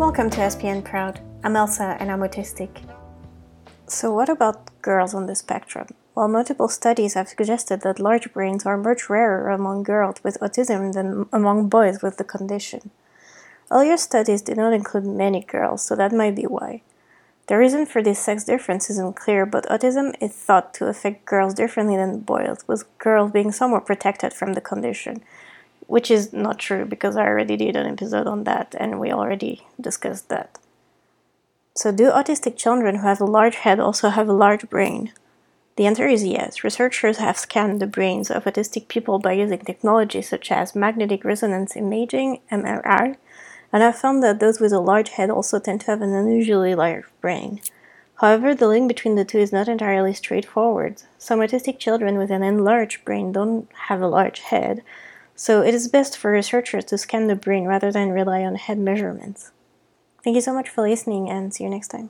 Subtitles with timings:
[0.00, 1.20] Welcome to SPN Proud.
[1.44, 2.70] I'm Elsa and I'm autistic.
[3.86, 5.88] So, what about girls on the spectrum?
[6.14, 10.94] Well, multiple studies have suggested that large brains are much rarer among girls with autism
[10.94, 12.90] than among boys with the condition.
[13.70, 16.80] Earlier studies did not include many girls, so that might be why.
[17.48, 21.52] The reason for this sex difference isn't clear, but autism is thought to affect girls
[21.52, 25.22] differently than boys, with girls being somewhat protected from the condition,
[25.90, 29.66] which is not true because I already did an episode on that and we already
[29.80, 30.56] discussed that.
[31.74, 35.12] So, do autistic children who have a large head also have a large brain?
[35.74, 36.62] The answer is yes.
[36.62, 41.74] Researchers have scanned the brains of autistic people by using technology such as magnetic resonance
[41.74, 43.16] imaging, MRI,
[43.72, 46.76] and have found that those with a large head also tend to have an unusually
[46.76, 47.60] large brain.
[48.16, 51.02] However, the link between the two is not entirely straightforward.
[51.18, 54.84] Some autistic children with an enlarged brain don't have a large head,
[55.40, 58.76] so it is best for researchers to scan the brain rather than rely on head
[58.78, 59.52] measurements.
[60.22, 62.08] Thank you so much for listening and see you next time.